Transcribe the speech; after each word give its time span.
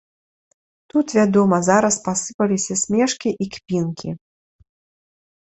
Тут, 0.93 1.07
вядома, 1.17 1.59
зараз 1.67 1.95
пасыпаліся 2.07 2.73
смешкі 2.85 3.29
і 3.47 3.49
кпінкі. 3.59 4.09